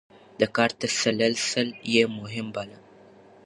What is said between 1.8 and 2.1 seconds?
يې